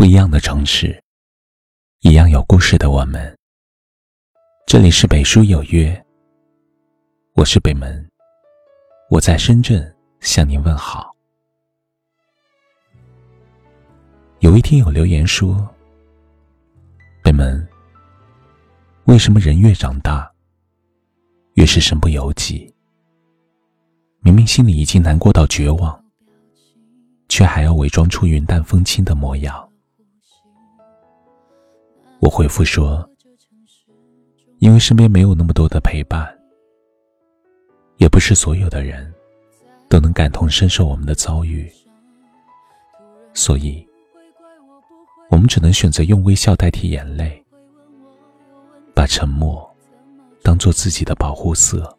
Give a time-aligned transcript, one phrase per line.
[0.00, 0.98] 不一样的城市，
[2.00, 3.36] 一样有故事的我们。
[4.66, 6.02] 这里是北书有约，
[7.34, 8.08] 我是北门，
[9.10, 11.14] 我在深圳向您问好。
[14.38, 15.68] 有一天有留言说
[17.22, 17.68] ：“北门，
[19.04, 20.32] 为什么人越长大，
[21.56, 22.74] 越是身不由己？
[24.20, 26.02] 明明心里已经难过到绝望，
[27.28, 29.62] 却还要伪装出云淡风轻的模样。”
[32.20, 33.08] 我回复说
[34.60, 36.28] ：“因为身边没有那么多的陪伴，
[37.96, 39.12] 也不是所有的人
[39.88, 41.70] 都能感同身受我们的遭遇，
[43.32, 43.86] 所以，
[45.30, 47.42] 我们只能选择用微笑代替眼泪，
[48.94, 49.66] 把沉默
[50.42, 51.90] 当做自己的保护色。”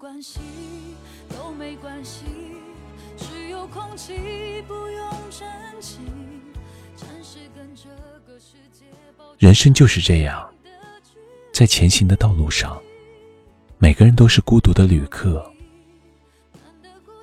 [0.00, 0.40] 关系
[1.28, 2.24] 都没关系，
[3.18, 5.46] 只有空气不用珍
[5.78, 5.98] 惜。
[9.38, 10.50] 人生就是这样，
[11.52, 12.80] 在前行的道路上，
[13.76, 15.44] 每个人都是孤独的旅客。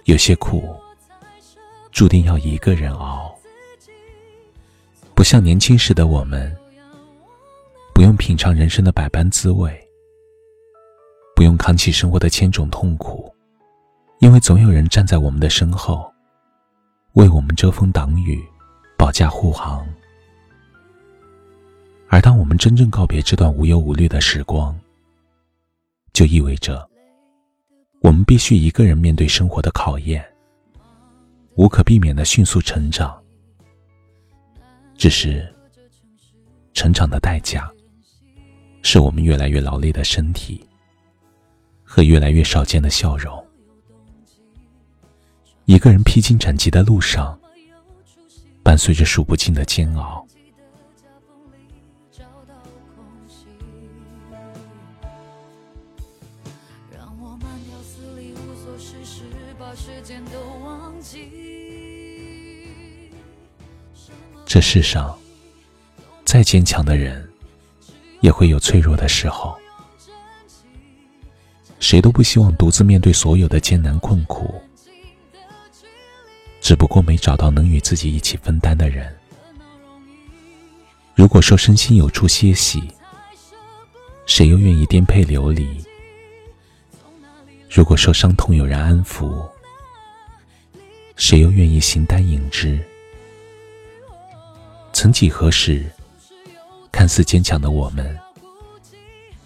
[0.03, 0.75] 有些苦，
[1.91, 3.35] 注定要一个人熬。
[5.15, 6.55] 不像年轻时的我们，
[7.91, 9.86] 不用品尝人生的百般滋味。
[11.37, 13.31] 不用扛起生活的千种痛苦，
[14.21, 16.11] 因为总有人站在我们的身后，
[17.13, 18.43] 为我们遮风挡雨，
[18.97, 19.87] 保驾护航。
[22.09, 24.75] 而当我们真正告别这段无忧无虑的时光，
[26.11, 26.89] 就意味着
[28.01, 30.25] 我们必须一个人面对生活的考验，
[31.53, 33.15] 无可避免的迅速成长。
[34.97, 35.47] 只是，
[36.73, 37.71] 成长的代价，
[38.81, 40.66] 是我们越来越劳累的身体。
[41.89, 43.41] 和越来越少见的笑容。
[45.63, 47.39] 一个人披荆斩棘的路上，
[48.61, 50.27] 伴随着数不尽的煎熬。
[64.45, 65.17] 这世上，
[66.25, 67.29] 再坚强的人，
[68.21, 69.57] 也会有脆弱的时候。
[71.79, 74.53] 谁都不希望独自面对所有的艰难困苦，
[76.59, 79.15] 只不过没找到能与自己一起分担的人。
[81.15, 82.83] 如果说身心有处歇息，
[84.25, 85.83] 谁又愿意颠沛流离？
[87.69, 89.47] 如果说伤痛有人安抚，
[91.15, 92.79] 谁又愿意形单影只？
[94.93, 95.85] 曾几何时，
[96.91, 98.17] 看似坚强的我们。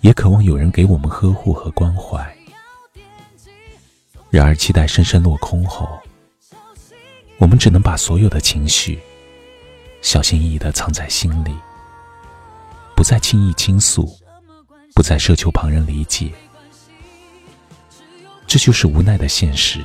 [0.01, 2.35] 也渴望有人给我们呵护和关怀，
[4.31, 5.88] 然而期待深深落空后，
[7.38, 9.00] 我们只能把所有的情绪
[10.01, 11.56] 小心翼翼地藏在心里，
[12.95, 14.11] 不再轻易倾诉，
[14.95, 16.31] 不再奢求旁人理解。
[18.47, 19.84] 这就是无奈的现实，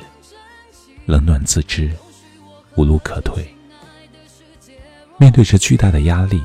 [1.05, 1.95] 冷暖自知，
[2.75, 3.47] 无路可退。
[5.17, 6.41] 面对着巨大的压力，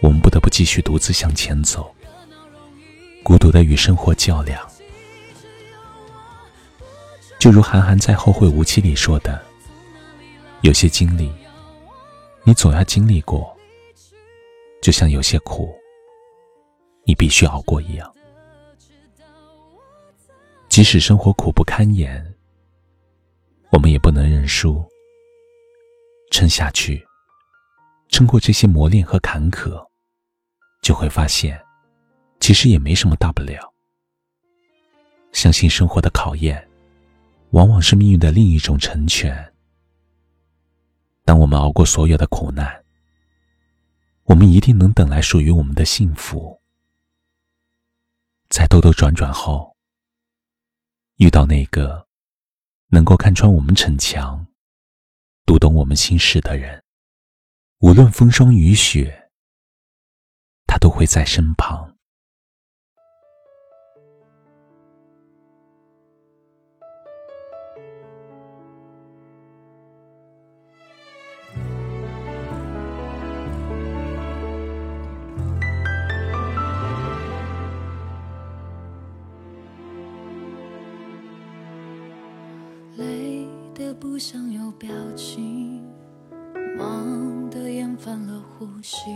[0.00, 1.94] 我们不得不继续独自向前走。
[3.26, 4.64] 孤独的与生活较量，
[7.40, 9.44] 就如韩寒在《后会无期》里说的
[10.62, 11.28] ：“有些经历，
[12.44, 13.52] 你总要经历过，
[14.80, 15.76] 就像有些苦，
[17.04, 18.14] 你必须熬过一样。
[20.68, 22.24] 即使生活苦不堪言，
[23.70, 24.88] 我们也不能认输，
[26.30, 27.04] 撑下去，
[28.08, 29.84] 撑过这些磨练和坎坷，
[30.80, 31.60] 就会发现。”
[32.46, 33.74] 其实也没什么大不了。
[35.32, 36.64] 相信生活的考验，
[37.50, 39.52] 往往是命运的另一种成全。
[41.24, 42.84] 当我们熬过所有的苦难，
[44.26, 46.62] 我们一定能等来属于我们的幸福。
[48.48, 49.76] 在兜兜转转后，
[51.16, 52.06] 遇到那个
[52.90, 54.46] 能够看穿我们逞强、
[55.44, 56.80] 读懂我们心事的人，
[57.78, 59.32] 无论风霜雨雪，
[60.64, 61.85] 他都会在身旁。
[84.16, 85.84] 不想有表情，
[86.78, 89.14] 忙得厌烦了呼吸，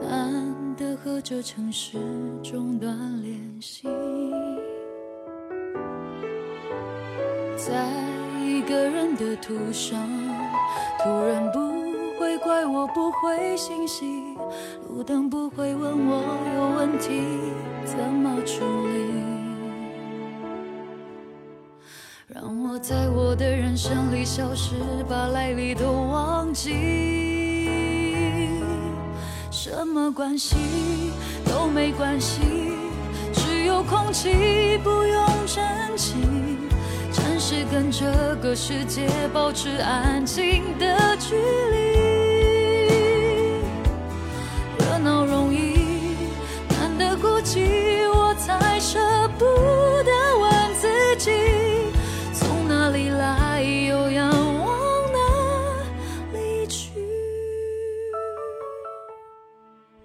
[0.00, 1.98] 难得和这城市
[2.42, 3.86] 中断联系。
[7.54, 7.86] 在
[8.42, 10.08] 一个人的途上，
[11.04, 11.60] 突然不
[12.18, 14.06] 会怪我不回信息，
[14.88, 16.22] 路灯不会问我
[16.56, 17.20] 有问题
[17.84, 19.39] 怎么处理。
[22.32, 24.76] 让我在我的人生里消失，
[25.08, 26.70] 把来历都忘记。
[29.50, 30.54] 什么关系
[31.44, 32.40] 都没关系，
[33.32, 36.14] 只有空气不用珍惜。
[37.10, 38.06] 暂时跟这
[38.36, 41.98] 个世界保持安静的距离。
[44.78, 45.74] 热闹容易，
[46.68, 49.00] 难得孤寂，我才舍
[49.36, 49.44] 不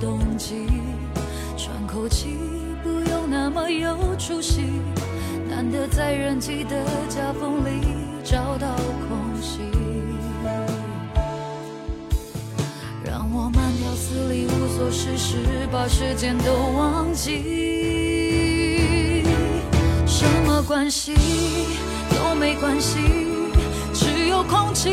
[0.00, 0.66] 冬季，
[1.56, 2.36] 喘口气
[2.82, 4.62] 不用那么有出息，
[5.48, 7.86] 难得在人际的夹缝里
[8.24, 8.74] 找到
[9.08, 9.60] 空隙。
[13.04, 15.38] 让我慢条斯理、无所事事，
[15.70, 17.32] 把时间都忘记。
[20.06, 21.14] 什么关系
[22.10, 22.98] 都没关系，
[23.92, 24.90] 只有空气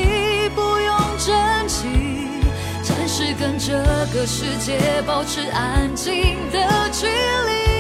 [3.42, 3.74] 跟这
[4.14, 6.14] 个世界保持安静
[6.52, 6.60] 的
[6.92, 7.71] 距离。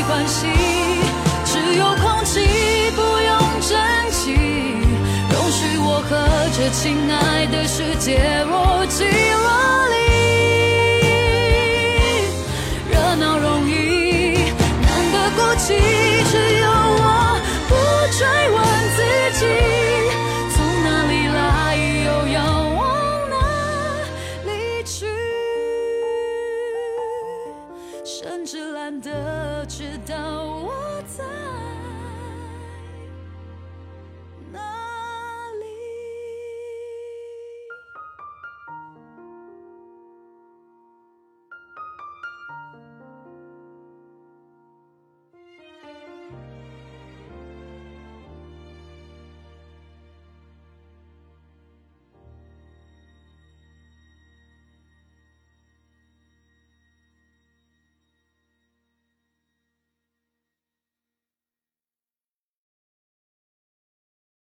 [0.00, 0.46] 没关系，
[1.44, 2.40] 只有空气
[2.96, 3.78] 不用珍
[4.10, 4.32] 惜。
[5.30, 6.16] 容许我和
[6.56, 8.16] 这亲爱的世界
[8.48, 9.44] 若即若
[9.92, 9.94] 离。
[12.90, 14.38] 热闹容易，
[14.80, 15.68] 难得孤寂，